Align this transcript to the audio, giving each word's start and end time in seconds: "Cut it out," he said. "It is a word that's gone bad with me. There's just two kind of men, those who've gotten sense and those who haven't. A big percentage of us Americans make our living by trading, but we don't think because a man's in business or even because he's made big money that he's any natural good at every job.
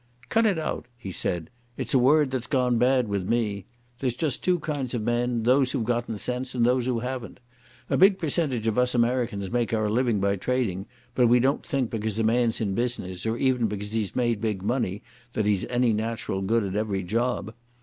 "Cut 0.29 0.47
it 0.47 0.57
out," 0.57 0.87
he 0.97 1.11
said. 1.11 1.51
"It 1.77 1.89
is 1.89 1.93
a 1.93 1.99
word 1.99 2.31
that's 2.31 2.47
gone 2.47 2.79
bad 2.79 3.07
with 3.07 3.29
me. 3.29 3.65
There's 3.99 4.15
just 4.15 4.43
two 4.43 4.57
kind 4.57 4.91
of 4.95 5.03
men, 5.03 5.43
those 5.43 5.71
who've 5.73 5.83
gotten 5.85 6.17
sense 6.17 6.55
and 6.55 6.65
those 6.65 6.87
who 6.87 7.01
haven't. 7.01 7.39
A 7.87 7.97
big 7.97 8.17
percentage 8.17 8.65
of 8.65 8.79
us 8.79 8.95
Americans 8.95 9.51
make 9.51 9.75
our 9.75 9.91
living 9.91 10.19
by 10.19 10.37
trading, 10.37 10.87
but 11.13 11.27
we 11.27 11.39
don't 11.39 11.63
think 11.63 11.91
because 11.91 12.17
a 12.17 12.23
man's 12.23 12.59
in 12.59 12.73
business 12.73 13.27
or 13.27 13.37
even 13.37 13.67
because 13.67 13.91
he's 13.91 14.15
made 14.15 14.41
big 14.41 14.63
money 14.63 15.03
that 15.33 15.45
he's 15.45 15.67
any 15.67 15.93
natural 15.93 16.41
good 16.41 16.63
at 16.63 16.75
every 16.75 17.03
job. 17.03 17.53